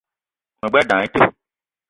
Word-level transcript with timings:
Me 0.59 0.67
gbelé 0.71 0.83
dam 0.89 0.99
le 1.01 1.07
te 1.13 1.21